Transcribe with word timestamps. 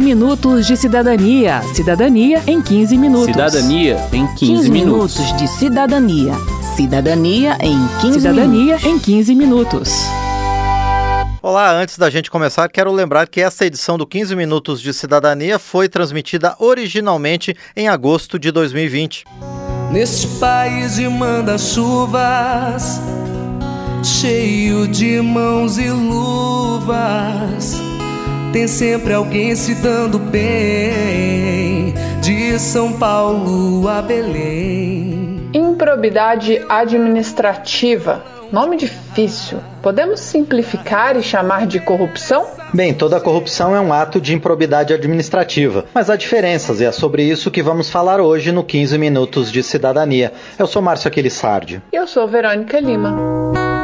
minutos 0.00 0.66
de 0.66 0.76
cidadania. 0.78 1.60
Cidadania 1.74 2.42
em 2.46 2.62
15 2.62 2.96
minutos. 2.96 3.26
Cidadania 3.26 3.98
em 4.10 4.26
15, 4.26 4.38
15 4.38 4.70
minutos. 4.70 5.18
minutos 5.18 5.38
de 5.38 5.46
cidadania. 5.46 6.32
Cidadania 6.74 7.58
em 7.60 7.76
15 8.00 8.20
Cidadania 8.20 8.78
em 8.82 8.98
15 8.98 9.34
minutos. 9.34 9.92
Olá, 11.42 11.70
antes 11.72 11.98
da 11.98 12.08
gente 12.08 12.30
começar, 12.30 12.66
quero 12.70 12.90
lembrar 12.90 13.28
que 13.28 13.42
essa 13.42 13.66
edição 13.66 13.98
do 13.98 14.06
15 14.06 14.34
Minutos 14.34 14.80
de 14.80 14.94
Cidadania 14.94 15.58
foi 15.58 15.86
transmitida 15.86 16.56
originalmente 16.58 17.54
em 17.76 17.88
agosto 17.88 18.38
de 18.38 18.50
2020. 18.50 19.24
Neste 19.92 20.26
país 20.38 20.96
de 20.96 21.06
manda-chuvas, 21.08 23.02
cheio 24.02 24.88
de 24.88 25.20
mãos 25.20 25.76
e 25.76 25.90
luvas, 25.90 27.89
tem 28.52 28.66
sempre 28.66 29.14
alguém 29.14 29.54
se 29.54 29.74
dando 29.76 30.18
bem, 30.18 31.94
de 32.20 32.58
São 32.58 32.92
Paulo 32.92 33.88
a 33.88 34.02
Belém. 34.02 35.50
Improbidade 35.54 36.60
administrativa. 36.68 38.24
Nome 38.50 38.76
difícil. 38.76 39.58
Podemos 39.80 40.18
simplificar 40.18 41.16
e 41.16 41.22
chamar 41.22 41.66
de 41.68 41.78
corrupção? 41.78 42.44
Bem, 42.74 42.92
toda 42.92 43.20
corrupção 43.20 43.74
é 43.74 43.80
um 43.80 43.92
ato 43.92 44.20
de 44.20 44.34
improbidade 44.34 44.92
administrativa, 44.92 45.84
mas 45.94 46.10
há 46.10 46.16
diferenças 46.16 46.80
e 46.80 46.84
é 46.84 46.90
sobre 46.90 47.22
isso 47.22 47.50
que 47.50 47.62
vamos 47.62 47.88
falar 47.88 48.20
hoje 48.20 48.50
no 48.50 48.64
15 48.64 48.98
Minutos 48.98 49.52
de 49.52 49.62
Cidadania. 49.62 50.32
Eu 50.58 50.66
sou 50.66 50.82
Márcio 50.82 51.06
Aquilissardi. 51.06 51.80
Eu 51.92 52.08
sou 52.08 52.26
Verônica 52.26 52.80
Lima. 52.80 53.79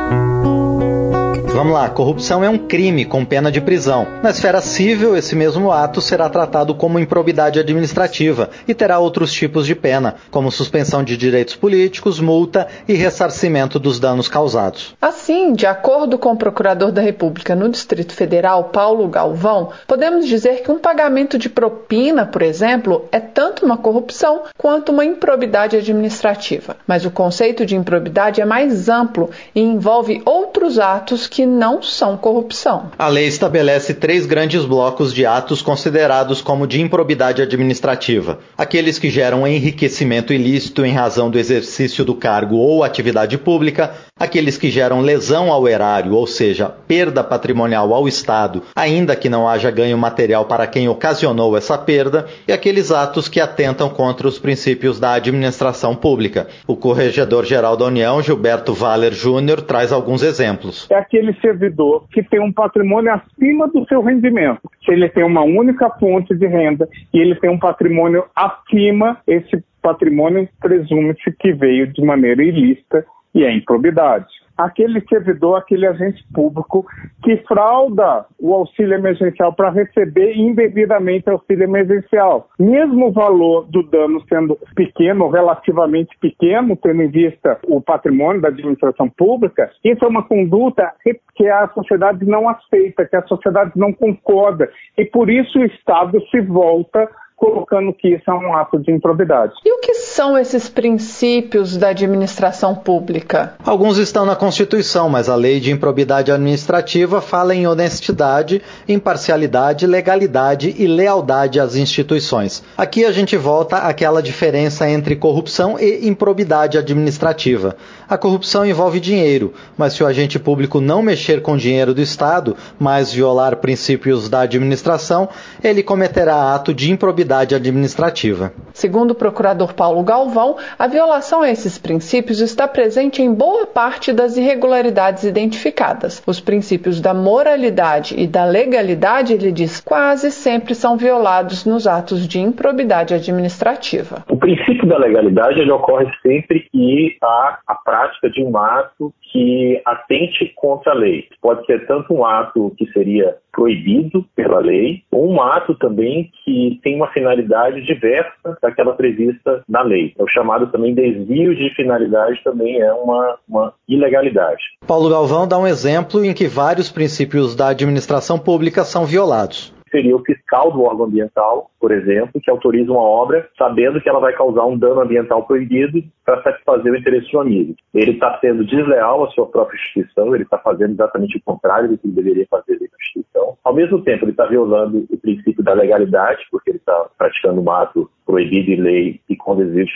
Vamos 1.57 1.73
lá, 1.73 1.89
corrupção 1.89 2.45
é 2.45 2.51
um 2.51 2.59
crime 2.59 3.07
com 3.07 3.25
pena 3.25 3.51
de 3.51 3.63
prisão. 3.63 4.07
Na 4.23 4.29
esfera 4.29 4.61
civil, 4.61 5.17
esse 5.17 5.35
mesmo 5.35 5.73
ato 5.73 6.03
será 6.03 6.29
tratado 6.29 6.75
como 6.75 6.99
improbidade 6.99 7.59
administrativa 7.59 8.51
e 8.69 8.75
terá 8.75 8.99
outros 8.99 9.33
tipos 9.33 9.67
de 9.67 9.75
pena, 9.75 10.17
como 10.31 10.53
suspensão 10.53 11.03
de 11.03 11.17
direitos 11.17 11.57
políticos, 11.57 12.21
multa 12.21 12.69
e 12.87 12.93
ressarcimento 12.93 13.79
dos 13.79 13.99
danos 13.99 14.29
causados. 14.29 14.95
Assim, 15.01 15.55
de 15.55 15.65
acordo 15.65 16.19
com 16.19 16.33
o 16.33 16.37
Procurador 16.37 16.93
da 16.93 17.01
República 17.01 17.55
no 17.55 17.71
Distrito 17.71 18.13
Federal, 18.13 18.65
Paulo 18.65 19.09
Galvão, 19.09 19.71
podemos 19.87 20.27
dizer 20.27 20.63
que 20.63 20.71
um 20.71 20.79
pagamento 20.79 21.39
de 21.39 21.49
propina, 21.49 22.27
por 22.27 22.43
exemplo, 22.43 23.07
é 23.11 23.19
tanto 23.19 23.65
uma 23.65 23.79
corrupção 23.79 24.43
quanto 24.59 24.93
uma 24.93 25.07
improbidade 25.07 25.75
administrativa. 25.75 26.77
Mas 26.87 27.07
o 27.07 27.11
conceito 27.11 27.65
de 27.65 27.75
improbidade 27.75 28.43
é 28.43 28.45
mais 28.45 28.91
amplo 28.91 29.31
e 29.55 29.61
envolve 29.63 30.21
outros 30.27 30.79
atos 30.79 31.27
que 31.27 31.46
não 31.47 31.81
são 31.81 32.17
corrupção. 32.17 32.91
A 32.99 33.09
lei 33.09 33.27
estabelece 33.27 33.95
três 33.95 34.27
grandes 34.27 34.65
blocos 34.65 35.15
de 35.15 35.25
atos 35.25 35.63
considerados 35.63 36.43
como 36.43 36.67
de 36.67 36.81
improbidade 36.81 37.41
administrativa: 37.41 38.41
aqueles 38.59 38.99
que 38.99 39.09
geram 39.09 39.47
enriquecimento 39.47 40.33
ilícito 40.33 40.85
em 40.85 40.93
razão 40.93 41.31
do 41.31 41.39
exercício 41.39 42.05
do 42.05 42.15
cargo 42.15 42.57
ou 42.57 42.83
atividade 42.83 43.39
pública, 43.39 43.95
aqueles 44.19 44.59
que 44.59 44.71
geram 44.71 45.01
lesão 45.01 45.53
ao 45.53 45.69
erário, 45.69 46.15
ou 46.15 46.27
seja, 46.27 46.69
perda 46.69 47.23
patrimonial 47.23 47.95
ao 47.95 48.09
Estado, 48.09 48.63
ainda 48.75 49.15
que 49.15 49.29
não 49.29 49.49
haja 49.49 49.71
ganho 49.71 49.97
material 49.97 50.47
para 50.47 50.67
quem 50.67 50.89
ocasionou 50.89 51.57
essa 51.57 51.79
perda, 51.79 52.27
e 52.49 52.53
aqueles 52.53 52.91
atos 52.91 53.29
que 53.29 53.41
atentam 53.41 53.89
contra 53.89 54.27
os 54.27 54.39
princípios 54.39 54.99
da 54.99 55.13
administração 55.13 55.95
pública. 55.95 56.49
O 56.67 56.77
Corregedor-Geral 56.77 57.77
da 57.77 57.85
União, 57.85 58.23
Gilberto 58.23 58.73
Valer 58.73 59.13
Júnior, 59.13 59.61
traz 59.61 59.93
alguns 59.93 60.23
exemplos. 60.23 60.87
É 60.91 60.97
aquele 60.97 61.33
servidor 61.41 62.07
que 62.11 62.23
tem 62.23 62.41
um 62.41 62.53
patrimônio 62.53 63.13
acima 63.13 63.69
do 63.69 63.85
seu 63.87 64.03
rendimento. 64.03 64.61
Se 64.85 64.93
ele 64.93 65.09
tem 65.09 65.25
uma 65.25 65.43
única 65.43 65.91
fonte 65.99 66.35
de 66.35 66.47
renda 66.47 66.89
e 67.13 67.19
ele 67.19 67.35
tem 67.35 67.51
um 67.51 67.59
patrimônio 67.59 68.25
acima, 68.35 69.19
esse 69.27 69.63
patrimônio 69.83 70.49
presume-se 70.61 71.33
que 71.39 71.53
veio 71.53 71.87
de 71.87 72.03
maneira 72.03 72.43
ilícita 72.43 73.05
e 73.35 73.45
é 73.45 73.53
improbidade. 73.53 74.27
Aquele 74.57 75.01
servidor, 75.09 75.57
aquele 75.57 75.87
agente 75.87 76.25
público 76.33 76.87
que 77.23 77.37
frauda 77.49 78.25
o 78.39 78.55
auxílio 78.55 78.95
emergencial 78.95 79.53
para 79.53 79.71
receber 79.71 80.35
indevidamente 80.37 81.29
auxílio 81.29 81.65
emergencial. 81.65 82.49
Mesmo 82.59 83.09
o 83.09 83.13
valor 83.13 83.67
do 83.69 83.83
dano 83.83 84.23
sendo 84.29 84.59
pequeno, 84.75 85.29
relativamente 85.29 86.17
pequeno, 86.19 86.77
tendo 86.77 87.03
em 87.03 87.09
vista 87.09 87.59
o 87.67 87.81
patrimônio 87.81 88.41
da 88.41 88.49
administração 88.49 89.09
pública, 89.09 89.71
isso 89.85 90.05
é 90.05 90.09
uma 90.09 90.23
conduta 90.23 90.93
que 91.35 91.49
a 91.49 91.69
sociedade 91.69 92.25
não 92.25 92.49
aceita, 92.49 93.05
que 93.05 93.17
a 93.17 93.27
sociedade 93.27 93.73
não 93.77 93.93
concorda. 93.93 94.71
E 94.97 95.05
por 95.05 95.29
isso 95.29 95.59
o 95.59 95.65
Estado 95.65 96.21
se 96.31 96.41
volta 96.41 97.09
colocando 97.37 97.93
que 97.93 98.09
isso 98.09 98.31
é 98.31 98.35
um 98.35 98.57
ato 98.57 98.79
de 98.79 98.91
improbidade. 98.91 99.53
E 99.65 99.73
o 99.73 99.81
que 99.81 99.93
são 99.95 100.39
esses 100.39 100.69
princípios 100.69 101.77
da 101.77 101.89
administração 101.89 102.75
pública? 102.75 103.55
Alguns 103.65 103.99
estão 103.99 104.25
na 104.25 104.35
Constituição, 104.35 105.11
mas 105.11 105.29
a 105.29 105.37
lei 105.37 105.61
de 105.61 105.71
improbidade 105.71 106.33
administrativa 106.33 107.21
fala 107.21 107.55
em 107.55 107.67
honestidade, 107.67 108.63
imparcialidade, 108.89 109.87
legalidade 109.87 110.75
e 110.79 110.87
lealdade 110.87 111.61
às 111.61 111.77
instituições. 111.77 112.65
Aqui 112.77 113.05
a 113.05 113.13
gente 113.13 113.37
volta 113.37 113.79
àquela 113.79 114.23
diferença 114.23 114.89
entre 114.89 115.15
corrupção 115.15 115.79
e 115.79 116.09
improbidade 116.09 116.79
administrativa. 116.79 117.77
A 118.09 118.17
corrupção 118.17 118.65
envolve 118.65 119.01
dinheiro, 119.01 119.53
mas 119.77 119.95
se 119.95 120.03
o 120.05 120.07
agente 120.07 120.39
público 120.39 120.81
não 120.81 121.03
mexer 121.03 121.43
com 121.43 121.57
dinheiro 121.57 121.93
do 121.93 122.01
Estado, 122.01 122.57
mas 122.79 123.13
violar 123.13 123.57
princípios 123.57 124.29
da 124.29 124.43
administração, 124.43 125.29
ele 125.63 125.83
cometerá 125.83 126.55
ato 126.55 126.73
de 126.73 126.93
improbidade 126.93 127.53
administrativa. 127.53 128.53
Segundo 128.73 129.11
o 129.11 129.15
procurador 129.15 129.75
Paulo 129.75 130.05
Galvão, 130.05 130.57
a 130.79 130.87
violação 130.87 131.43
a 131.43 131.51
esses 131.51 131.79
princípios 131.79 132.39
está 132.39 132.69
presente 132.69 133.21
em 133.21 133.35
boa 133.35 133.67
parte 133.67 134.13
das 134.13 134.37
irregularidades 134.37 135.25
identificadas. 135.25 136.23
Os 136.25 136.39
princípios 136.39 137.01
da 137.01 137.13
moralidade 137.13 138.15
e 138.17 138.29
da 138.29 138.45
legalidade, 138.45 139.33
ele 139.33 139.51
diz, 139.51 139.81
quase 139.81 140.31
sempre 140.31 140.77
são 140.77 140.97
violados 140.97 141.65
nos 141.65 141.89
atos 141.89 142.29
de 142.29 142.39
improbidade 142.39 143.15
administrativa. 143.15 144.25
O 144.29 144.37
princípio 144.37 144.87
da 144.87 144.97
legalidade 144.97 145.59
ele 145.59 145.73
ocorre 145.73 146.07
sempre 146.23 146.69
que 146.71 147.17
há 147.21 147.59
a 147.67 147.75
prática 147.75 147.96
de 148.33 148.43
um 148.43 148.57
ato 148.57 149.13
que 149.33 149.81
atente 149.85 150.53
contra 150.57 150.93
a 150.93 150.95
lei. 150.95 151.29
Pode 151.41 151.65
ser 151.67 151.87
tanto 151.87 152.13
um 152.13 152.25
ato 152.25 152.73
que 152.77 152.87
seria 152.93 153.37
proibido 153.53 154.25
pela 154.35 154.59
lei, 154.59 155.03
ou 155.11 155.31
um 155.31 155.41
ato 155.41 155.75
também 155.75 156.31
que 156.45 156.79
tem 156.83 156.97
uma 156.97 157.11
finalidade 157.13 157.83
diversa 157.83 158.59
daquela 158.61 158.95
prevista 158.95 159.63
na 159.69 159.83
lei. 159.83 160.13
É 160.19 160.23
o 160.23 160.29
chamado 160.29 160.71
também 160.71 160.95
desvio 160.95 161.55
de 161.55 161.75
finalidade 161.75 162.43
também 162.45 162.81
é 162.81 162.93
uma, 162.93 163.39
uma 163.49 163.73
ilegalidade. 163.89 164.63
Paulo 164.87 165.09
Galvão 165.09 165.49
dá 165.49 165.59
um 165.59 165.67
exemplo 165.67 166.25
em 166.25 166.35
que 166.35 166.47
vários 166.47 166.91
princípios 166.91 167.57
da 167.57 167.69
administração 167.69 168.39
pública 168.39 168.85
são 168.85 169.07
violados 169.07 169.75
seria 169.91 170.15
o 170.15 170.23
fiscal 170.23 170.71
do 170.73 170.83
órgão 170.83 171.07
ambiental, 171.07 171.71
por 171.87 171.93
exemplo, 171.93 172.41
que 172.43 172.51
autoriza 172.51 172.91
uma 172.91 173.01
obra 173.01 173.49
sabendo 173.57 174.01
que 174.01 174.09
ela 174.09 174.19
vai 174.19 174.33
causar 174.33 174.67
um 174.67 174.77
dano 174.77 175.03
ambiental 175.03 175.47
proibido 175.47 176.03
para 176.25 176.43
satisfazer 176.43 176.93
o 176.93 176.97
interesse 176.97 177.29
de 177.29 177.37
um 177.37 177.41
amigo. 177.43 177.77
Ele 177.95 178.11
está 178.11 178.37
sendo 178.41 178.65
desleal 178.65 179.23
à 179.23 179.29
sua 179.29 179.47
própria 179.47 179.77
instituição, 179.77 180.35
ele 180.35 180.43
está 180.43 180.59
fazendo 180.59 180.95
exatamente 180.95 181.37
o 181.37 181.43
contrário 181.45 181.89
do 181.89 181.97
que 181.97 182.09
ele 182.09 182.17
deveria 182.17 182.47
fazer 182.51 182.77
da 182.77 182.87
instituição. 183.01 183.57
Ao 183.63 183.73
mesmo 183.73 184.03
tempo, 184.03 184.25
ele 184.25 184.33
está 184.33 184.47
violando 184.47 185.07
o 185.09 185.17
princípio 185.17 185.63
da 185.63 185.75
legalidade, 185.75 186.45
porque 186.51 186.71
ele 186.71 186.79
está 186.79 187.09
praticando 187.17 187.61
um 187.61 187.71
ato 187.71 188.11
proibido 188.27 188.73
em 188.73 188.81
lei 188.81 189.21
e 189.29 189.37
com 189.37 189.57
desvio. 189.57 189.87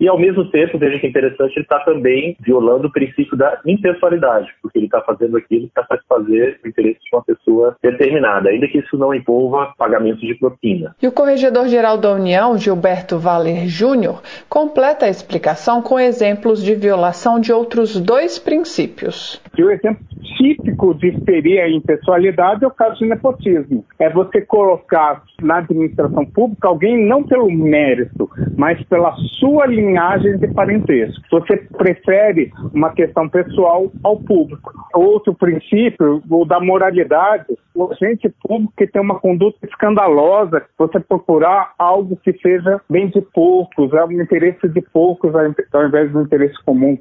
E, 0.00 0.08
ao 0.08 0.18
mesmo 0.18 0.50
tempo, 0.50 0.78
veja 0.78 0.98
que 0.98 1.06
é 1.06 1.10
interessante, 1.10 1.54
ele 1.54 1.64
está 1.64 1.80
também 1.80 2.36
violando 2.40 2.88
o 2.88 2.92
princípio 2.92 3.36
da 3.36 3.60
impessoalidade, 3.66 4.50
porque 4.62 4.78
ele 4.78 4.86
está 4.86 5.02
fazendo 5.02 5.36
aquilo 5.36 5.68
para 5.72 5.86
satisfazer 5.86 6.58
o 6.64 6.68
interesse 6.68 7.00
de 7.00 7.14
uma 7.14 7.22
pessoa 7.22 7.76
determinada, 7.82 8.48
ainda 8.48 8.66
que 8.66 8.78
isso 8.78 8.96
não 8.96 9.14
envolva 9.14 9.74
pagamento 9.76 10.20
de 10.20 10.34
propina. 10.34 10.94
E 11.02 11.08
o 11.08 11.10
Corregedor-Geral 11.10 11.98
da 11.98 12.12
União, 12.12 12.56
Gilberto 12.56 13.18
Valer 13.18 13.66
Júnior, 13.66 14.22
completa 14.48 15.06
a 15.06 15.08
explicação 15.08 15.82
com 15.82 15.98
exemplos 15.98 16.62
de 16.62 16.76
violação 16.76 17.40
de 17.40 17.52
outros 17.52 17.98
dois 17.98 18.38
princípios. 18.38 19.42
E 19.58 19.64
o 19.64 19.70
exemplo 19.72 20.06
típico 20.36 20.94
de 20.94 21.12
seria 21.24 21.64
a 21.64 21.70
impessoalidade 21.70 22.64
é 22.64 22.68
o 22.68 22.70
caso 22.70 22.98
de 22.98 23.06
nepotismo. 23.06 23.84
É 23.98 24.08
você 24.10 24.40
colocar 24.42 25.22
na 25.42 25.58
administração 25.58 26.24
pública 26.24 26.68
alguém 26.68 27.04
não 27.04 27.22
pelo 27.22 27.50
mérito, 27.50 28.30
mas 28.56 28.82
pela 28.84 29.14
sua 29.38 29.66
linhagem 29.66 30.38
de 30.38 30.48
parentesco. 30.48 31.22
Você 31.30 31.56
prefere 31.76 32.52
uma 32.72 32.92
questão 32.92 33.28
pessoal 33.28 33.90
ao 34.02 34.18
público. 34.18 34.72
Outro 34.94 35.34
princípio, 35.34 36.22
o 36.30 36.44
da 36.44 36.60
moralidade, 36.60 37.46
o 37.74 37.90
agente 37.90 38.28
público 38.42 38.72
que 38.76 38.86
tem 38.86 39.00
uma 39.00 39.18
conduta 39.18 39.58
escandalosa, 39.66 40.62
você 40.86 41.00
procurar 41.00 41.72
algo 41.78 42.16
que 42.16 42.32
seja 42.38 42.80
bem 42.90 43.08
de 43.08 43.20
poucos, 43.20 43.92
é 43.92 44.04
um 44.04 44.12
interesse 44.12 44.68
de 44.68 44.80
poucos 44.80 45.32
ao 45.34 45.86
invés 45.86 46.12
do 46.12 46.22
interesse 46.22 46.54
comum. 46.64 46.98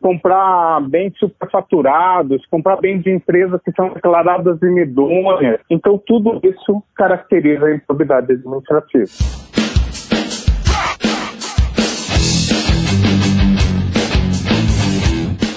Comprar 0.00 0.80
bens 0.88 1.12
superfaturados, 1.18 2.44
comprar 2.46 2.76
bens 2.76 3.02
de 3.02 3.10
empresas 3.10 3.60
que 3.64 3.72
são 3.72 3.90
declaradas 3.90 4.60
imidôneas. 4.62 5.60
Então, 5.70 6.00
tudo 6.06 6.40
isso 6.42 6.82
caracteriza 6.94 7.66
a 7.66 7.74
improbidade 7.74 8.32
administrativa. 8.32 9.10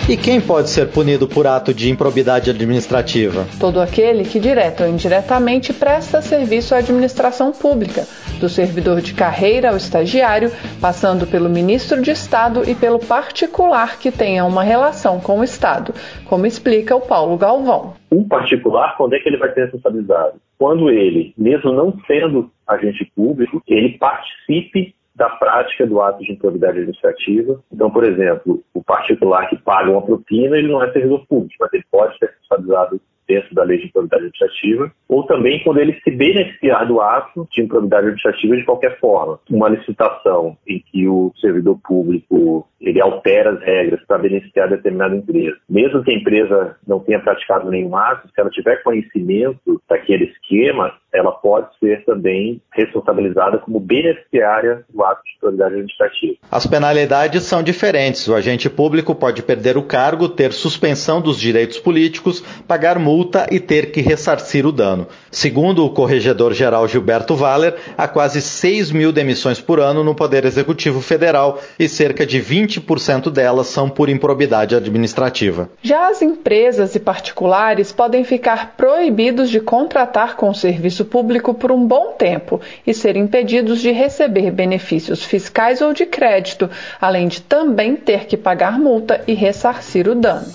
E 0.10 0.16
quem 0.16 0.40
pode 0.40 0.70
ser 0.70 0.88
punido 0.88 1.28
por 1.28 1.46
ato 1.46 1.74
de 1.74 1.90
improbidade 1.90 2.50
administrativa? 2.50 3.46
Todo 3.60 3.82
aquele 3.82 4.24
que, 4.24 4.40
direto 4.40 4.84
ou 4.84 4.90
indiretamente, 4.90 5.74
presta 5.74 6.22
serviço 6.22 6.74
à 6.74 6.78
administração 6.78 7.52
pública, 7.52 8.04
do 8.40 8.48
servidor 8.48 9.02
de 9.02 9.14
carreira 9.14 9.70
ao 9.70 9.76
estagiário, 9.76 10.50
passando 10.80 11.28
pelo 11.28 11.50
ministro 11.50 12.02
de 12.02 12.12
Estado 12.12 12.64
e 12.66 12.74
pelo 12.74 13.00
particular 13.00 14.00
que 14.00 14.10
tenha 14.10 14.46
uma 14.46 14.64
relação 14.64 15.20
com 15.20 15.42
o 15.42 15.44
Estado, 15.44 15.94
como 16.24 16.46
explica 16.46 16.96
o 16.96 17.02
Paulo 17.02 17.36
Galvão. 17.36 17.96
O 18.10 18.24
particular, 18.24 18.96
quando 18.96 19.14
é 19.14 19.20
que 19.20 19.28
ele 19.28 19.36
vai 19.36 19.54
ser 19.54 19.64
responsabilizado? 19.64 20.40
Quando 20.58 20.90
ele, 20.90 21.34
mesmo 21.38 21.74
não 21.74 21.94
sendo 22.08 22.50
agente 22.66 23.04
público, 23.14 23.62
ele 23.68 23.98
participe 23.98 24.96
da 25.18 25.30
prática 25.32 25.86
do 25.86 26.00
ato 26.00 26.24
de 26.24 26.32
improbidade 26.32 26.78
administrativa. 26.78 27.60
Então, 27.72 27.90
por 27.90 28.04
exemplo, 28.04 28.64
o 28.72 28.84
particular 28.84 29.50
que 29.50 29.58
paga 29.58 29.90
uma 29.90 30.06
propina, 30.06 30.56
ele 30.56 30.72
não 30.72 30.82
é 30.82 30.92
servidor 30.94 31.26
público, 31.26 31.56
mas 31.60 31.74
ele 31.74 31.84
pode 31.92 32.16
ser 32.20 32.28
responsabilizado 32.28 33.02
dentro 33.28 33.54
da 33.54 33.64
lei 33.64 33.80
de 33.80 33.88
improbidade 33.88 34.24
administrativa, 34.24 34.92
ou 35.08 35.24
também 35.24 35.64
quando 35.64 35.80
ele 35.80 36.00
se 36.04 36.12
beneficiar 36.12 36.88
do 36.88 37.02
ato 37.02 37.48
de 37.52 37.62
improbidade 37.62 38.08
administrativa 38.08 38.56
de 38.56 38.64
qualquer 38.64 39.00
forma. 39.00 39.40
Uma 39.50 39.70
licitação 39.70 40.58
em 40.68 40.80
que 40.80 41.08
o 41.08 41.32
servidor 41.40 41.80
público 41.84 42.68
ele 42.80 43.02
altera 43.02 43.52
as 43.52 43.62
regras 43.62 44.04
para 44.06 44.20
beneficiar 44.20 44.70
determinada 44.70 45.16
empresa. 45.16 45.58
Mesmo 45.70 46.04
que 46.04 46.12
a 46.12 46.16
empresa 46.16 46.78
não 46.88 47.00
tenha 47.00 47.20
praticado 47.20 47.70
nenhum 47.70 47.96
ato, 47.96 48.28
se 48.28 48.40
ela 48.40 48.50
tiver 48.50 48.84
conhecimento 48.84 49.82
daquele 49.90 50.26
esquema, 50.26 50.94
ela 51.14 51.32
pode 51.32 51.68
ser 51.80 52.06
também 52.06 52.62
responsabilizada 52.74 53.58
como 53.60 53.80
beneficiária 53.80 54.86
do 54.90 55.04
ato 55.04 55.22
de 55.24 55.37
autoridade 55.48 55.74
administrativa. 55.74 56.36
As 56.52 56.66
penalidades 56.66 57.44
são 57.44 57.64
diferentes. 57.64 58.28
O 58.28 58.36
agente 58.36 58.70
público 58.70 59.16
pode 59.16 59.42
perder 59.42 59.78
o 59.78 59.84
cargo, 59.84 60.30
ter 60.30 60.54
suspensão 60.54 61.22
dos 61.22 61.40
direitos 61.40 61.80
políticos, 61.80 62.44
pagar 62.68 63.00
multa 63.00 63.48
e 63.52 63.60
ter 63.60 63.92
que 63.92 64.02
ressarcir 64.02 64.66
o 64.66 64.72
dano. 64.72 65.08
Segundo 65.32 65.86
o 65.86 65.90
corregedor-geral 65.90 66.88
Gilberto 66.88 67.36
Valer, 67.36 67.76
há 67.98 68.08
quase 68.08 68.42
6 68.42 68.92
mil 68.92 69.12
demissões 69.12 69.60
por 69.60 69.80
ano 69.80 70.04
no 70.04 70.16
Poder 70.16 70.46
Executivo 70.46 71.02
Federal 71.02 71.60
e 71.80 71.88
cerca 71.88 72.26
de 72.26 72.40
20% 72.40 73.30
delas 73.30 73.68
são 73.68 73.90
por 73.90 74.10
improbidade 74.10 74.76
administrativa. 74.76 75.70
Já 75.82 76.10
as 76.10 76.22
empresas 76.22 76.96
e 76.96 77.00
particulares 77.00 77.92
podem 77.92 78.24
ficar 78.24 78.76
proibidos 78.76 79.50
de 79.50 79.60
contratar 79.60 80.36
com 80.36 80.50
o 80.50 80.56
serviço 80.56 81.06
público 81.06 81.54
por 81.54 81.72
um 81.72 81.86
bom 81.86 82.14
tempo 82.18 82.60
e 82.86 82.94
ser 82.94 83.16
impedidos 83.16 83.82
de 83.82 83.92
receber 83.92 84.52
benefícios 84.52 85.24
fiscais 85.40 85.82
ou 85.82 85.94
de 85.94 86.06
crédito, 86.06 86.68
além 87.00 87.28
de 87.28 87.42
também 87.42 87.96
ter 87.96 88.26
que 88.26 88.36
pagar 88.36 88.80
multa 88.80 89.22
e 89.28 89.36
ressarcir 89.36 90.08
o 90.08 90.16
dano. 90.16 90.48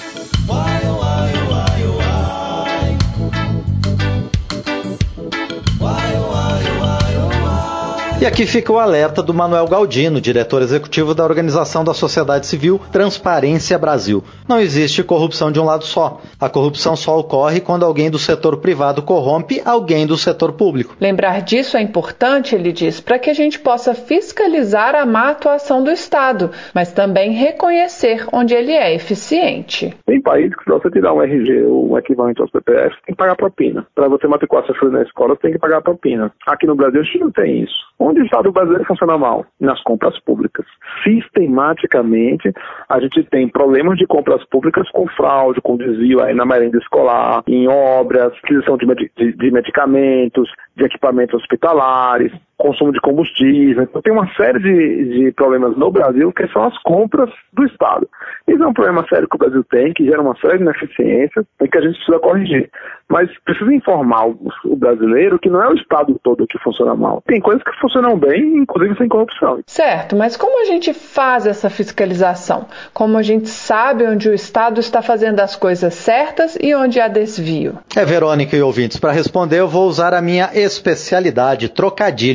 E 8.22 8.24
aqui 8.24 8.46
fica 8.46 8.72
o 8.72 8.78
alerta 8.78 9.20
do 9.20 9.34
Manuel 9.34 9.66
Galdino, 9.66 10.20
diretor 10.20 10.62
executivo 10.62 11.12
da 11.12 11.24
Organização 11.24 11.82
da 11.82 11.92
Sociedade 11.92 12.46
Civil 12.46 12.80
Transparência 12.92 13.76
Brasil. 13.76 14.22
Não 14.48 14.60
existe 14.60 15.02
corrupção 15.02 15.50
de 15.50 15.58
um 15.58 15.64
lado 15.64 15.82
só. 15.82 16.20
A 16.40 16.48
corrupção 16.48 16.94
só 16.94 17.18
ocorre 17.18 17.60
quando 17.60 17.84
alguém 17.84 18.12
do 18.12 18.20
setor 18.20 18.58
privado 18.58 19.02
corrompe 19.02 19.60
alguém 19.64 20.06
do 20.06 20.16
setor 20.16 20.52
público. 20.52 20.94
Lembrar 21.00 21.42
disso 21.42 21.76
é 21.76 21.82
importante, 21.82 22.54
ele 22.54 22.70
diz, 22.70 23.00
para 23.00 23.18
que 23.18 23.28
a 23.28 23.34
gente 23.34 23.58
possa 23.58 23.92
fiscalizar 23.92 24.94
a 24.94 25.04
má 25.04 25.30
atuação 25.30 25.82
do 25.82 25.90
Estado, 25.90 26.52
mas 26.72 26.92
também 26.92 27.32
reconhecer 27.32 28.24
onde 28.32 28.54
ele 28.54 28.70
é 28.70 28.94
eficiente. 28.94 29.96
Tem 30.06 30.22
países 30.22 30.54
que, 30.54 30.64
para 30.64 30.78
você 30.78 30.90
tirar 30.92 31.12
um 31.12 31.20
RG 31.20 31.64
ou 31.64 31.90
um 31.90 31.98
equivalente 31.98 32.40
ao 32.40 32.48
CPF, 32.50 32.94
tem 33.04 33.16
que 33.16 33.18
pagar 33.18 33.34
propina. 33.34 33.84
Para 33.96 34.06
você 34.06 34.28
matricular 34.28 34.64
seu 34.64 34.76
filho 34.76 34.92
na 34.92 35.02
escola, 35.02 35.34
tem 35.34 35.50
que 35.50 35.58
pagar 35.58 35.82
propina. 35.82 36.30
Aqui 36.46 36.68
no 36.68 36.76
Brasil, 36.76 37.00
a 37.00 37.04
gente 37.04 37.18
não 37.18 37.32
tem 37.32 37.64
isso. 37.64 37.82
Onde 38.12 38.20
o 38.20 38.24
Estado 38.26 38.52
brasileiro 38.52 38.84
funciona 38.84 39.16
mal? 39.16 39.46
Nas 39.58 39.82
compras 39.84 40.20
públicas. 40.20 40.66
Sistematicamente, 41.02 42.52
a 42.86 43.00
gente 43.00 43.22
tem 43.24 43.48
problemas 43.48 43.96
de 43.96 44.06
compras 44.06 44.44
públicas 44.50 44.86
com 44.90 45.08
fraude, 45.08 45.62
com 45.62 45.78
desvio 45.78 46.22
aí 46.22 46.34
na 46.34 46.44
merenda 46.44 46.76
escolar, 46.76 47.42
em 47.46 47.66
obras, 47.68 48.34
aquisição 48.44 48.76
de, 48.76 48.84
de, 49.16 49.32
de 49.32 49.50
medicamentos, 49.50 50.46
de 50.76 50.84
equipamentos 50.84 51.40
hospitalares, 51.40 52.30
consumo 52.56 52.92
de 52.92 53.00
combustível. 53.00 53.82
Então 53.82 54.00
tem 54.00 54.12
uma 54.12 54.28
série 54.34 54.58
de, 54.58 55.04
de, 55.24 55.32
problemas 55.32 55.76
no 55.76 55.90
Brasil 55.90 56.32
que 56.32 56.46
são 56.48 56.64
as 56.64 56.78
compras 56.82 57.30
do 57.52 57.64
Estado. 57.64 58.08
Isso 58.46 58.62
é 58.62 58.66
um 58.66 58.72
problema 58.72 59.04
sério 59.08 59.28
que 59.28 59.36
o 59.36 59.38
Brasil 59.38 59.64
tem, 59.64 59.92
que 59.92 60.04
gera 60.04 60.20
uma 60.20 60.36
série 60.36 60.58
de 60.58 60.64
ineficiências 60.64 61.44
e 61.60 61.68
que 61.68 61.78
a 61.78 61.80
gente 61.80 61.96
precisa 61.96 62.18
corrigir. 62.18 62.70
Mas 63.08 63.28
precisa 63.44 63.74
informar 63.74 64.28
o, 64.28 64.38
o 64.64 64.76
brasileiro 64.76 65.38
que 65.38 65.50
não 65.50 65.62
é 65.62 65.68
o 65.68 65.74
Estado 65.74 66.18
todo 66.22 66.46
que 66.46 66.58
funciona 66.60 66.94
mal. 66.94 67.22
Tem 67.26 67.40
coisas 67.40 67.62
que 67.62 67.72
funcionam 67.80 68.16
bem, 68.16 68.58
inclusive 68.58 68.96
sem 68.96 69.08
corrupção. 69.08 69.60
Certo, 69.66 70.16
mas 70.16 70.36
como 70.36 70.62
a 70.62 70.64
gente 70.64 70.94
faz 70.94 71.46
essa 71.46 71.68
fiscalização? 71.68 72.66
Como 72.94 73.18
a 73.18 73.22
gente 73.22 73.48
sabe 73.48 74.06
onde 74.06 74.28
o 74.28 74.34
Estado 74.34 74.80
está 74.80 75.02
fazendo 75.02 75.40
as 75.40 75.56
coisas 75.56 75.94
certas 75.94 76.56
e 76.60 76.74
onde 76.74 77.00
há 77.00 77.08
desvio? 77.08 77.78
É, 77.96 78.04
Verônica 78.04 78.56
e 78.56 78.62
ouvintes, 78.62 78.98
para 78.98 79.12
responder 79.12 79.60
eu 79.60 79.68
vou 79.68 79.86
usar 79.86 80.14
a 80.14 80.22
minha 80.22 80.50
especialidade, 80.54 81.68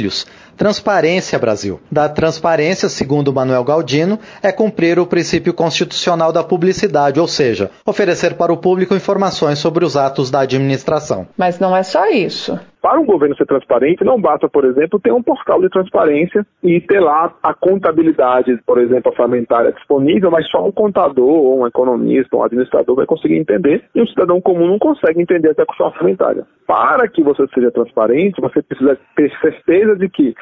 trocadilhos. 0.08 0.28
Transparência, 0.58 1.38
Brasil. 1.38 1.80
Da 1.92 2.10
transparência, 2.10 2.90
segundo 2.90 3.32
Manuel 3.32 3.64
Galdino, 3.64 4.18
é 4.42 4.52
cumprir 4.52 4.98
o 4.98 5.06
princípio 5.06 5.54
constitucional 5.54 6.34
da 6.34 6.44
publicidade, 6.44 7.20
ou 7.20 7.28
seja, 7.28 7.70
oferecer 7.86 8.36
para 8.36 8.52
o 8.52 8.58
público 8.58 8.96
informações 8.96 9.60
sobre 9.60 9.86
os 9.86 9.96
atos 9.96 10.32
da 10.32 10.42
administração. 10.42 11.28
Mas 11.38 11.60
não 11.60 11.78
é 11.78 11.84
só 11.84 12.08
isso. 12.10 12.60
Para 12.82 13.00
um 13.00 13.06
governo 13.06 13.36
ser 13.36 13.46
transparente, 13.46 14.04
não 14.04 14.20
basta, 14.20 14.48
por 14.48 14.64
exemplo, 14.64 15.00
ter 15.00 15.12
um 15.12 15.22
portal 15.22 15.60
de 15.62 15.70
transparência 15.70 16.46
e 16.64 16.80
ter 16.80 17.00
lá 17.02 17.34
a 17.44 17.54
contabilidade, 17.54 18.58
por 18.66 18.80
exemplo, 18.80 19.12
orçamentária 19.12 19.74
disponível, 19.74 20.32
mas 20.32 20.48
só 20.50 20.66
um 20.66 20.72
contador, 20.72 21.28
ou 21.28 21.62
um 21.62 21.68
economista, 21.68 22.38
um 22.38 22.44
administrador 22.44 22.96
vai 22.96 23.06
conseguir 23.06 23.38
entender, 23.38 23.84
e 23.94 24.02
um 24.02 24.08
cidadão 24.08 24.40
comum 24.40 24.68
não 24.68 24.80
consegue 24.80 25.22
entender 25.22 25.50
essa 25.50 25.66
questão 25.66 25.88
orçamentária. 25.88 26.46
Para 26.66 27.08
que 27.08 27.22
você 27.22 27.46
seja 27.54 27.72
transparente, 27.72 28.40
você 28.40 28.62
precisa 28.62 28.98
ter 29.16 29.32
certeza 29.42 29.96
de 29.96 30.08
que 30.08 30.34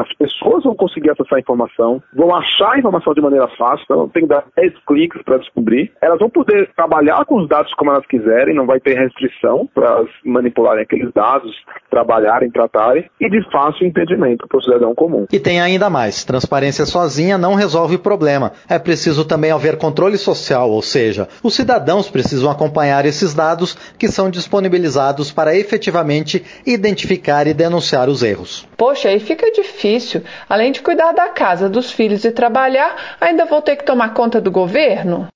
as 0.00 0.12
pessoas 0.14 0.64
vão 0.64 0.74
conseguir 0.74 1.10
acessar 1.10 1.36
a 1.36 1.40
informação, 1.40 2.02
vão 2.14 2.34
achar 2.34 2.72
a 2.72 2.78
informação 2.78 3.12
de 3.12 3.20
maneira 3.20 3.48
fácil, 3.58 3.84
então 3.84 4.08
tem 4.08 4.22
que 4.22 4.28
dar 4.28 4.44
10 4.56 4.72
cliques 4.86 5.22
para 5.22 5.38
descobrir. 5.38 5.92
Elas 6.00 6.18
vão 6.18 6.30
poder 6.30 6.70
trabalhar 6.74 7.24
com 7.24 7.36
os 7.40 7.48
dados 7.48 7.72
como 7.74 7.90
elas 7.90 8.06
quiserem, 8.06 8.54
não 8.54 8.66
vai 8.66 8.80
ter 8.80 8.98
restrição 8.98 9.68
para 9.74 10.04
manipularem 10.24 10.82
aqueles 10.82 11.12
dados, 11.12 11.54
trabalharem, 11.90 12.50
tratarem, 12.50 13.08
e 13.20 13.28
de 13.28 13.42
fácil 13.50 13.86
entendimento 13.86 14.46
para 14.48 14.58
o 14.58 14.62
cidadão 14.62 14.94
comum. 14.94 15.26
E 15.30 15.38
tem 15.38 15.60
ainda 15.60 15.90
mais: 15.90 16.24
transparência 16.24 16.86
sozinha 16.86 17.36
não 17.36 17.54
resolve 17.54 17.96
o 17.96 18.00
problema. 18.00 18.52
É 18.68 18.78
preciso 18.78 19.24
também 19.24 19.50
haver 19.50 19.76
controle 19.76 20.16
social, 20.16 20.70
ou 20.70 20.82
seja, 20.82 21.28
os 21.42 21.54
cidadãos 21.54 22.08
precisam 22.08 22.50
acompanhar 22.50 23.04
esses 23.04 23.34
dados 23.34 23.74
que 23.98 24.08
são 24.08 24.30
disponibilizados 24.30 25.30
para 25.30 25.56
efetivamente 25.56 26.42
identificar 26.66 27.46
e 27.46 27.54
denunciar 27.54 28.08
os 28.08 28.22
erros. 28.22 28.66
Poxa, 28.76 29.08
aí 29.08 29.20
fica 29.20 29.50
difícil. 29.50 29.89
Além 30.48 30.72
de 30.72 30.82
cuidar 30.82 31.12
da 31.12 31.28
casa, 31.28 31.68
dos 31.68 31.90
filhos 31.90 32.24
e 32.24 32.30
trabalhar, 32.30 33.16
ainda 33.20 33.44
vou 33.44 33.62
ter 33.62 33.76
que 33.76 33.84
tomar 33.84 34.14
conta 34.14 34.40
do 34.40 34.50
governo? 34.50 35.28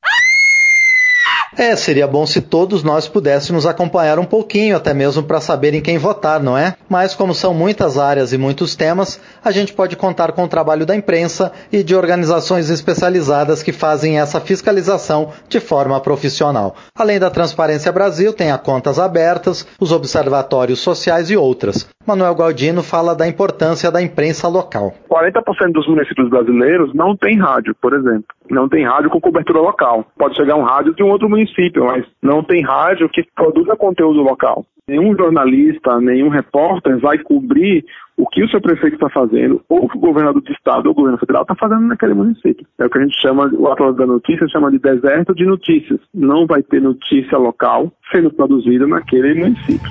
É, 1.57 1.77
seria 1.77 2.09
bom 2.09 2.27
se 2.27 2.41
todos 2.41 2.83
nós 2.83 3.07
pudéssemos 3.07 3.65
acompanhar 3.65 4.19
um 4.19 4.25
pouquinho, 4.25 4.77
até 4.77 4.93
mesmo 4.93 5.23
para 5.23 5.41
saber 5.41 5.73
em 5.73 5.81
quem 5.81 5.97
votar, 5.99 6.43
não 6.43 6.59
é? 6.59 6.75
Mas 6.89 7.15
como 7.15 7.33
são 7.33 7.55
muitas 7.55 7.97
áreas 7.97 8.33
e 8.33 8.39
muitos 8.39 8.75
temas, 8.75 9.21
a 9.45 9.53
gente 9.53 9.73
pode 9.73 9.95
contar 9.95 10.33
com 10.33 10.43
o 10.43 10.49
trabalho 10.49 10.85
da 10.85 10.97
imprensa 10.97 11.53
e 11.71 11.85
de 11.85 11.95
organizações 11.95 12.71
especializadas 12.71 13.63
que 13.63 13.73
fazem 13.73 14.19
essa 14.19 14.41
fiscalização 14.41 15.31
de 15.49 15.61
forma 15.61 16.01
profissional. 16.01 16.75
Além 16.99 17.21
da 17.21 17.31
Transparência 17.31 17.93
Brasil, 17.93 18.33
tem 18.33 18.51
a 18.51 18.59
Contas 18.59 18.99
Abertas, 18.99 19.65
os 19.79 19.93
observatórios 19.93 20.81
sociais 20.81 21.31
e 21.31 21.37
outras. 21.37 21.87
Manuel 22.07 22.35
Galdino 22.35 22.83
fala 22.83 23.15
da 23.15 23.27
importância 23.27 23.91
da 23.91 24.03
imprensa 24.03 24.49
local. 24.49 24.93
40% 25.09 25.73
dos 25.73 25.89
municípios 25.89 26.29
brasileiros 26.29 26.93
não 26.95 27.17
tem 27.17 27.39
rádio, 27.39 27.75
por 27.81 27.95
exemplo. 27.95 28.27
Não 28.51 28.69
tem 28.69 28.85
rádio 28.85 29.11
com 29.11 29.21
cobertura 29.21 29.61
local. 29.61 30.05
Pode 30.19 30.37
chegar 30.37 30.57
um 30.57 30.63
rádio 30.63 30.95
de 30.95 31.03
um 31.03 31.11
outro 31.11 31.29
município, 31.29 31.85
mas 31.85 32.05
não 32.23 32.43
tem 32.43 32.63
rádio 32.63 33.09
que 33.09 33.25
produza 33.35 33.77
conteúdo 33.77 34.21
local. 34.21 34.65
Nenhum 34.87 35.17
jornalista, 35.17 35.99
nenhum 35.99 36.29
repórter 36.29 36.99
vai 36.99 37.17
cobrir 37.17 37.85
o 38.17 38.29
que 38.29 38.45
o 38.45 38.49
seu 38.49 38.61
prefeito 38.61 38.95
está 38.95 39.09
fazendo, 39.09 39.63
ou 39.69 39.85
o 39.85 39.89
que 39.89 39.97
o 39.97 40.01
governador 40.01 40.43
do 40.43 40.53
estado 40.53 40.87
ou 40.87 40.93
o 40.93 40.95
governo 40.95 41.19
federal 41.19 41.43
está 41.43 41.55
fazendo 41.55 41.87
naquele 41.87 42.15
município. 42.15 42.67
É 42.79 42.85
o 42.85 42.91
que 42.91 42.99
a 42.99 43.03
gente 43.03 43.21
chama, 43.21 43.51
o 43.53 43.67
Atlas 43.69 43.97
da 43.97 44.07
Notícia 44.07 44.47
chama 44.49 44.71
de 44.71 44.79
deserto 44.79 45.35
de 45.35 45.45
notícias. 45.45 45.99
Não 46.13 46.47
vai 46.47 46.63
ter 46.63 46.81
notícia 46.81 47.39
local 47.39 47.91
sendo 48.13 48.31
produzida 48.31 48.87
naquele 48.87 49.35
município. 49.35 49.91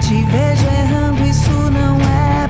Te 0.00 0.14
vejo 0.24 0.66
errando, 0.66 1.22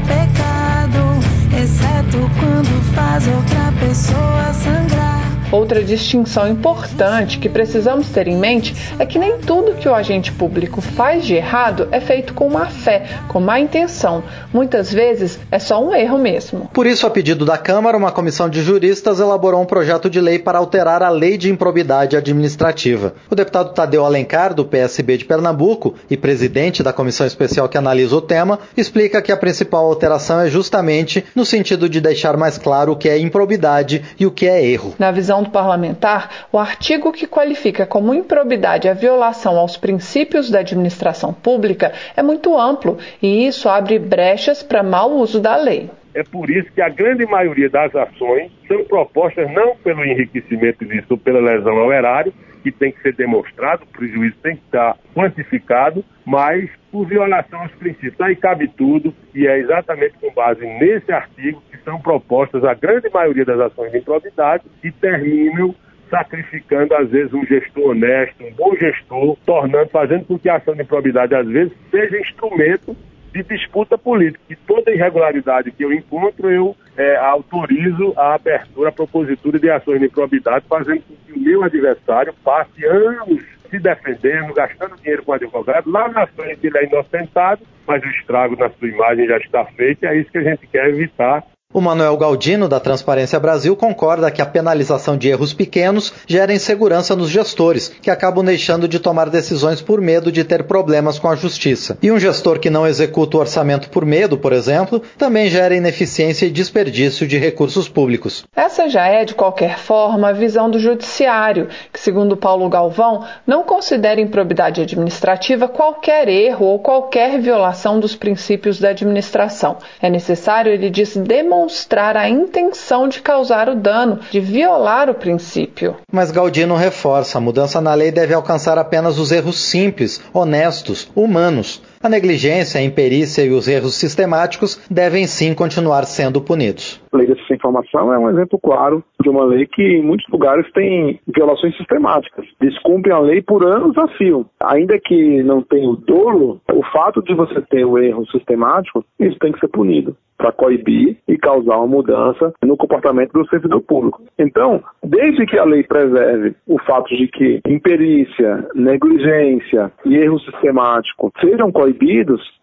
pecado, 0.06 1.20
exceto 1.56 2.30
quando 2.38 2.94
faz 2.94 3.26
outra 3.26 3.72
pessoa 3.80 4.52
sangrar. 4.52 5.21
Outra 5.52 5.84
distinção 5.84 6.48
importante 6.48 7.38
que 7.38 7.46
precisamos 7.46 8.08
ter 8.08 8.26
em 8.26 8.38
mente 8.38 8.74
é 8.98 9.04
que 9.04 9.18
nem 9.18 9.36
tudo 9.36 9.74
que 9.74 9.86
o 9.86 9.94
agente 9.94 10.32
público 10.32 10.80
faz 10.80 11.26
de 11.26 11.34
errado 11.34 11.88
é 11.92 12.00
feito 12.00 12.32
com 12.32 12.48
má 12.48 12.68
fé, 12.68 13.04
com 13.28 13.38
má 13.38 13.60
intenção. 13.60 14.24
Muitas 14.50 14.90
vezes 14.90 15.38
é 15.50 15.58
só 15.58 15.84
um 15.84 15.94
erro 15.94 16.16
mesmo. 16.16 16.70
Por 16.72 16.86
isso, 16.86 17.06
a 17.06 17.10
pedido 17.10 17.44
da 17.44 17.58
Câmara, 17.58 17.98
uma 17.98 18.10
comissão 18.10 18.48
de 18.48 18.62
juristas 18.62 19.20
elaborou 19.20 19.60
um 19.60 19.66
projeto 19.66 20.08
de 20.08 20.22
lei 20.22 20.38
para 20.38 20.56
alterar 20.56 21.02
a 21.02 21.10
lei 21.10 21.36
de 21.36 21.50
improbidade 21.50 22.16
administrativa. 22.16 23.14
O 23.30 23.34
deputado 23.34 23.74
Tadeu 23.74 24.06
Alencar, 24.06 24.54
do 24.54 24.64
PSB 24.64 25.18
de 25.18 25.26
Pernambuco 25.26 25.94
e 26.08 26.16
presidente 26.16 26.82
da 26.82 26.94
comissão 26.94 27.26
especial 27.26 27.68
que 27.68 27.76
analisa 27.76 28.16
o 28.16 28.22
tema, 28.22 28.58
explica 28.74 29.20
que 29.20 29.30
a 29.30 29.36
principal 29.36 29.84
alteração 29.84 30.40
é 30.40 30.48
justamente 30.48 31.22
no 31.34 31.44
sentido 31.44 31.90
de 31.90 32.00
deixar 32.00 32.38
mais 32.38 32.56
claro 32.56 32.92
o 32.92 32.96
que 32.96 33.10
é 33.10 33.18
improbidade 33.18 34.02
e 34.18 34.24
o 34.24 34.30
que 34.30 34.48
é 34.48 34.64
erro. 34.64 34.94
Na 34.98 35.10
visão 35.10 35.41
do 35.42 35.50
parlamentar, 35.50 36.46
o 36.52 36.58
artigo 36.58 37.12
que 37.12 37.26
qualifica 37.26 37.86
como 37.86 38.14
improbidade 38.14 38.88
a 38.88 38.94
violação 38.94 39.58
aos 39.58 39.76
princípios 39.76 40.50
da 40.50 40.60
administração 40.60 41.32
pública 41.32 41.92
é 42.16 42.22
muito 42.22 42.58
amplo 42.58 42.98
e 43.20 43.46
isso 43.46 43.68
abre 43.68 43.98
brechas 43.98 44.62
para 44.62 44.82
mau 44.82 45.12
uso 45.12 45.40
da 45.40 45.56
lei. 45.56 45.90
É 46.14 46.22
por 46.22 46.50
isso 46.50 46.70
que 46.72 46.82
a 46.82 46.88
grande 46.88 47.24
maioria 47.24 47.70
das 47.70 47.94
ações 47.94 48.52
são 48.68 48.84
propostas 48.84 49.50
não 49.52 49.74
pelo 49.76 50.04
enriquecimento 50.04 50.84
ilícito 50.84 51.14
ou 51.14 51.18
pela 51.18 51.40
lesão 51.40 51.78
ao 51.78 51.92
erário, 51.92 52.32
que 52.62 52.70
tem 52.70 52.92
que 52.92 53.02
ser 53.02 53.14
demonstrado, 53.14 53.84
o 53.84 53.86
prejuízo 53.86 54.36
tem 54.42 54.56
que 54.56 54.62
estar 54.64 54.96
quantificado, 55.14 56.04
mas 56.24 56.70
por 56.90 57.06
violação 57.06 57.60
aos 57.60 57.72
princípios. 57.72 58.20
Aí 58.20 58.36
cabe 58.36 58.68
tudo, 58.68 59.14
e 59.34 59.46
é 59.46 59.58
exatamente 59.58 60.14
com 60.18 60.32
base 60.32 60.64
nesse 60.64 61.10
artigo 61.10 61.62
que 61.70 61.78
são 61.78 62.00
propostas 62.00 62.64
a 62.64 62.74
grande 62.74 63.08
maioria 63.10 63.44
das 63.44 63.58
ações 63.58 63.90
de 63.92 63.98
improbidade 63.98 64.64
e 64.82 64.90
terminam 64.90 65.74
sacrificando, 66.08 66.94
às 66.94 67.08
vezes, 67.08 67.32
um 67.32 67.44
gestor 67.46 67.92
honesto, 67.92 68.44
um 68.44 68.52
bom 68.52 68.76
gestor, 68.76 69.36
tornando, 69.46 69.88
fazendo 69.88 70.26
com 70.26 70.38
que 70.38 70.48
a 70.48 70.56
ação 70.56 70.74
de 70.74 70.82
improbidade, 70.82 71.34
às 71.34 71.46
vezes, 71.46 71.72
seja 71.90 72.20
instrumento 72.20 72.94
de 73.32 73.42
disputa 73.42 73.96
política. 73.96 74.44
E 74.50 74.54
toda 74.54 74.90
irregularidade 74.90 75.72
que 75.72 75.82
eu 75.82 75.90
encontro, 75.90 76.50
eu 76.50 76.76
é, 76.96 77.16
autorizo 77.16 78.12
a 78.16 78.34
abertura, 78.34 78.88
a 78.90 78.92
propositura 78.92 79.58
de 79.58 79.70
ações 79.70 80.00
de 80.00 80.06
improbidade, 80.06 80.64
fazendo 80.68 81.02
com 81.02 81.14
que 81.26 81.32
o 81.32 81.40
meu 81.40 81.62
adversário 81.62 82.34
passe 82.44 82.84
anos 82.84 83.42
se 83.70 83.78
defendendo, 83.78 84.52
gastando 84.52 84.96
dinheiro 84.96 85.22
com 85.22 85.32
advogado. 85.32 85.90
Lá 85.90 86.08
na 86.08 86.26
frente 86.26 86.66
ele 86.66 86.78
é 86.78 86.84
inocentado, 86.84 87.62
mas 87.86 88.02
o 88.02 88.08
estrago 88.08 88.56
na 88.56 88.68
sua 88.68 88.88
imagem 88.88 89.26
já 89.26 89.38
está 89.38 89.64
feito 89.64 90.04
e 90.04 90.06
é 90.06 90.16
isso 90.16 90.30
que 90.30 90.38
a 90.38 90.42
gente 90.42 90.66
quer 90.66 90.88
evitar 90.88 91.42
o 91.72 91.80
Manuel 91.80 92.16
Galdino, 92.16 92.68
da 92.68 92.78
Transparência 92.78 93.40
Brasil, 93.40 93.74
concorda 93.74 94.30
que 94.30 94.42
a 94.42 94.46
penalização 94.46 95.16
de 95.16 95.28
erros 95.28 95.54
pequenos 95.54 96.12
gera 96.26 96.52
insegurança 96.52 97.16
nos 97.16 97.30
gestores, 97.30 97.88
que 97.88 98.10
acabam 98.10 98.44
deixando 98.44 98.86
de 98.86 98.98
tomar 98.98 99.30
decisões 99.30 99.80
por 99.80 100.00
medo 100.00 100.30
de 100.30 100.44
ter 100.44 100.64
problemas 100.64 101.18
com 101.18 101.28
a 101.28 101.34
justiça. 101.34 101.96
E 102.02 102.12
um 102.12 102.18
gestor 102.18 102.58
que 102.58 102.68
não 102.68 102.86
executa 102.86 103.36
o 103.36 103.40
orçamento 103.40 103.88
por 103.88 104.04
medo, 104.04 104.36
por 104.36 104.52
exemplo, 104.52 105.02
também 105.16 105.48
gera 105.48 105.74
ineficiência 105.74 106.44
e 106.44 106.50
desperdício 106.50 107.26
de 107.26 107.38
recursos 107.38 107.88
públicos. 107.88 108.44
Essa 108.54 108.88
já 108.88 109.06
é, 109.06 109.24
de 109.24 109.34
qualquer 109.34 109.78
forma, 109.78 110.28
a 110.28 110.32
visão 110.32 110.70
do 110.70 110.78
Judiciário, 110.78 111.68
que, 111.92 111.98
segundo 111.98 112.36
Paulo 112.36 112.68
Galvão, 112.68 113.24
não 113.46 113.62
considera 113.62 114.20
improbidade 114.20 114.80
administrativa 114.80 115.68
qualquer 115.68 116.28
erro 116.28 116.66
ou 116.66 116.78
qualquer 116.78 117.40
violação 117.40 117.98
dos 117.98 118.14
princípios 118.14 118.78
da 118.78 118.90
administração. 118.90 119.78
É 120.00 120.10
necessário, 120.10 120.72
ele 120.72 120.90
diz, 120.90 121.16
demonstrar 121.16 121.61
demonstrar 121.62 122.16
a 122.16 122.28
intenção 122.28 123.06
de 123.06 123.20
causar 123.20 123.68
o 123.68 123.76
dano, 123.76 124.18
de 124.30 124.40
violar 124.40 125.08
o 125.08 125.14
princípio. 125.14 125.96
Mas 126.10 126.30
Galdino 126.30 126.74
reforça: 126.74 127.38
a 127.38 127.40
mudança 127.40 127.80
na 127.80 127.94
lei 127.94 128.10
deve 128.10 128.34
alcançar 128.34 128.78
apenas 128.78 129.18
os 129.18 129.30
erros 129.30 129.60
simples, 129.60 130.20
honestos, 130.32 131.08
humanos. 131.14 131.80
A 132.02 132.08
negligência, 132.08 132.80
a 132.80 132.84
imperícia 132.84 133.42
e 133.42 133.50
os 133.52 133.68
erros 133.68 133.94
sistemáticos 133.94 134.76
devem 134.90 135.24
sim 135.28 135.54
continuar 135.54 136.02
sendo 136.02 136.40
punidos. 136.40 137.00
A 137.12 137.16
lei 137.16 137.28
de 137.28 137.54
informação 137.54 138.12
é 138.12 138.18
um 138.18 138.28
exemplo 138.28 138.58
claro 138.58 139.04
de 139.22 139.28
uma 139.28 139.44
lei 139.44 139.66
que 139.66 139.82
em 139.82 140.02
muitos 140.02 140.28
lugares 140.28 140.66
tem 140.72 141.20
violações 141.28 141.76
sistemáticas. 141.76 142.44
Descumprem 142.60 143.14
a 143.14 143.20
lei 143.20 143.40
por 143.40 143.64
anos 143.64 143.96
a 143.96 144.08
fio. 144.16 144.44
Ainda 144.60 144.98
que 144.98 145.44
não 145.44 145.62
tenha 145.62 145.88
o 145.88 145.94
dolo, 145.94 146.60
o 146.72 146.82
fato 146.92 147.22
de 147.22 147.34
você 147.34 147.60
ter 147.70 147.84
o 147.84 147.96
erro 147.96 148.26
sistemático, 148.32 149.04
isso 149.20 149.38
tem 149.38 149.52
que 149.52 149.60
ser 149.60 149.68
punido 149.68 150.16
para 150.42 150.50
coibir 150.50 151.16
e 151.28 151.38
causar 151.38 151.76
uma 151.76 151.86
mudança 151.86 152.52
no 152.64 152.76
comportamento 152.76 153.32
do 153.32 153.48
servidor 153.48 153.80
público. 153.82 154.20
Então, 154.36 154.82
desde 155.04 155.46
que 155.46 155.56
a 155.56 155.64
lei 155.64 155.84
preserve 155.84 156.56
o 156.66 156.80
fato 156.80 157.14
de 157.14 157.28
que 157.28 157.60
imperícia, 157.64 158.66
negligência 158.74 159.92
e 160.04 160.16
erro 160.16 160.40
sistemático 160.40 161.30
sejam 161.40 161.70
coibidos, 161.70 161.91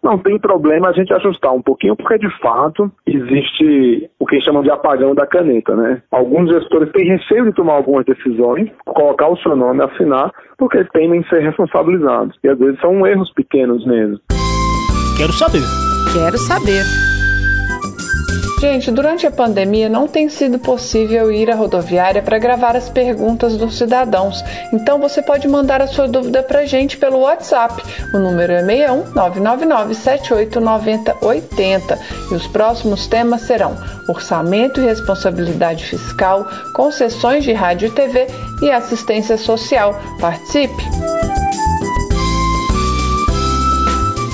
não 0.02 0.18
tem 0.18 0.38
problema 0.38 0.88
a 0.88 0.92
gente 0.92 1.12
ajustar 1.12 1.52
um 1.52 1.62
pouquinho, 1.62 1.96
porque 1.96 2.18
de 2.18 2.30
fato 2.40 2.90
existe 3.06 4.10
o 4.18 4.26
que 4.26 4.40
chamam 4.40 4.62
de 4.62 4.70
apagão 4.70 5.14
da 5.14 5.26
caneta, 5.26 5.74
né? 5.74 6.02
Alguns 6.10 6.50
gestores 6.50 6.90
têm 6.92 7.08
receio 7.08 7.44
de 7.44 7.52
tomar 7.52 7.74
algumas 7.74 8.04
decisões, 8.04 8.70
colocar 8.86 9.28
o 9.28 9.36
seu 9.38 9.56
nome, 9.56 9.82
assinar, 9.82 10.32
porque 10.58 10.84
temem 10.92 11.24
ser 11.24 11.40
responsabilizados. 11.40 12.36
E 12.42 12.48
às 12.48 12.58
vezes 12.58 12.80
são 12.80 13.06
erros 13.06 13.32
pequenos 13.32 13.84
mesmo. 13.86 14.18
Quero 15.16 15.32
saber. 15.32 15.62
Quero 16.12 16.38
saber. 16.38 17.09
Gente, 18.60 18.90
durante 18.90 19.26
a 19.26 19.30
pandemia 19.30 19.88
não 19.88 20.06
tem 20.06 20.28
sido 20.28 20.58
possível 20.58 21.32
ir 21.32 21.50
à 21.50 21.54
rodoviária 21.54 22.20
para 22.20 22.38
gravar 22.38 22.76
as 22.76 22.90
perguntas 22.90 23.56
dos 23.56 23.78
cidadãos. 23.78 24.44
Então 24.70 25.00
você 25.00 25.22
pode 25.22 25.48
mandar 25.48 25.80
a 25.80 25.86
sua 25.86 26.06
dúvida 26.06 26.42
para 26.42 26.60
a 26.60 26.66
gente 26.66 26.98
pelo 26.98 27.20
WhatsApp. 27.20 27.82
O 28.12 28.18
número 28.18 28.52
é 28.52 28.62
61 28.62 29.14
999 29.14 29.94
789080 29.94 31.98
e 32.30 32.34
os 32.34 32.46
próximos 32.48 33.06
temas 33.06 33.40
serão 33.40 33.74
orçamento 34.06 34.78
e 34.78 34.84
responsabilidade 34.84 35.86
fiscal, 35.86 36.46
concessões 36.74 37.44
de 37.44 37.54
rádio 37.54 37.88
e 37.88 37.92
TV 37.92 38.26
e 38.60 38.70
assistência 38.70 39.38
social. 39.38 39.98
Participe! 40.20 41.29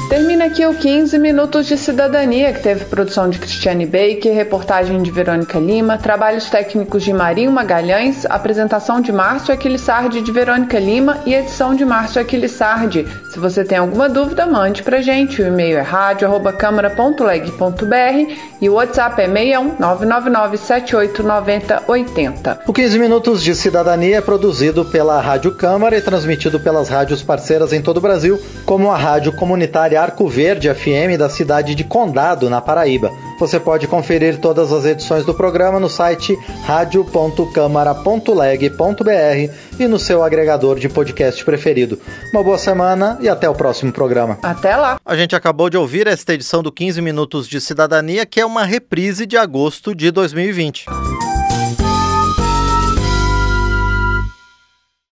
Termina 0.08 0.44
aqui 0.44 0.64
o 0.64 0.72
15 0.72 1.18
Minutos 1.18 1.66
de 1.66 1.76
Cidadania, 1.76 2.52
que 2.52 2.62
teve 2.62 2.84
produção 2.84 3.28
de 3.28 3.40
Cristiane 3.40 3.84
Baker, 3.84 4.32
reportagem 4.32 5.02
de 5.02 5.10
Verônica 5.10 5.58
Lima, 5.58 5.98
trabalhos 5.98 6.48
técnicos 6.48 7.02
de 7.02 7.12
Marinho 7.12 7.50
Magalhães, 7.50 8.24
apresentação 8.26 9.00
de 9.00 9.10
Márcio 9.10 9.52
Aquilissardi 9.52 10.20
de 10.20 10.30
Verônica 10.30 10.78
Lima 10.78 11.18
e 11.26 11.34
edição 11.34 11.74
de 11.74 11.84
Márcio 11.84 12.22
Aquilissardi. 12.22 13.04
Se 13.32 13.40
você 13.40 13.64
tem 13.64 13.78
alguma 13.78 14.08
dúvida, 14.08 14.46
mande 14.46 14.84
pra 14.84 15.02
gente. 15.02 15.42
O 15.42 15.46
e-mail 15.48 15.78
é 15.78 15.82
rádio.câmara.leg.br 15.82 18.32
e 18.60 18.68
o 18.68 18.74
WhatsApp 18.74 19.20
é 19.20 19.26
61 19.26 19.74
999 19.80 20.56
789080. 20.56 22.60
O 22.64 22.72
15 22.72 22.98
Minutos 23.00 23.42
de 23.42 23.56
Cidadania 23.56 24.18
é 24.18 24.20
produzido 24.20 24.84
pela 24.84 25.20
Rádio 25.20 25.50
Câmara 25.56 25.98
e 25.98 26.00
transmitido 26.00 26.60
pelas 26.60 26.88
rádios 26.88 27.24
parceiras 27.24 27.72
em 27.72 27.82
todo 27.82 27.96
o 27.96 28.00
Brasil, 28.00 28.40
como 28.64 28.92
a 28.92 28.96
Rádio 28.96 29.32
Comunitária 29.32 29.95
Arco 29.96 30.28
Verde 30.28 30.72
FM 30.72 31.18
da 31.18 31.28
cidade 31.28 31.74
de 31.74 31.82
Condado, 31.84 32.50
na 32.50 32.60
Paraíba. 32.60 33.10
Você 33.38 33.60
pode 33.60 33.86
conferir 33.86 34.38
todas 34.38 34.72
as 34.72 34.84
edições 34.84 35.24
do 35.24 35.32
programa 35.34 35.78
no 35.78 35.88
site 35.88 36.36
radio.câmara.leg.br 36.64 39.52
e 39.78 39.86
no 39.86 39.98
seu 39.98 40.22
agregador 40.22 40.78
de 40.78 40.88
podcast 40.88 41.44
preferido. 41.44 42.00
Uma 42.32 42.42
boa 42.42 42.58
semana 42.58 43.18
e 43.20 43.28
até 43.28 43.48
o 43.48 43.54
próximo 43.54 43.92
programa. 43.92 44.38
Até 44.42 44.74
lá! 44.76 44.98
A 45.04 45.16
gente 45.16 45.36
acabou 45.36 45.68
de 45.68 45.76
ouvir 45.76 46.06
esta 46.06 46.34
edição 46.34 46.62
do 46.62 46.72
15 46.72 47.02
Minutos 47.02 47.48
de 47.48 47.60
Cidadania, 47.60 48.24
que 48.24 48.40
é 48.40 48.46
uma 48.46 48.64
reprise 48.64 49.26
de 49.26 49.36
agosto 49.36 49.94
de 49.94 50.10
2020. 50.10 50.86